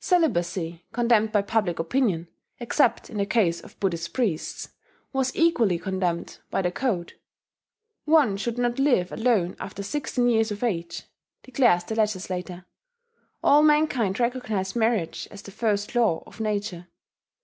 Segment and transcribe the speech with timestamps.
[0.00, 2.26] Celibacy, condemned by public opinion,
[2.58, 4.70] except in the case of Buddhist priests,
[5.12, 7.12] was equally condemned by the code.
[8.04, 11.04] "One should not live alone after sixteen years of age,"
[11.44, 12.64] declares the legislator;
[13.44, 16.88] "all mankind recognize marriage as the first law of nature."